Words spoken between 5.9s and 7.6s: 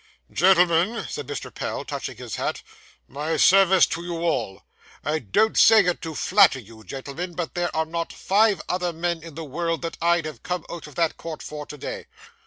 to flatter you, gentlemen, but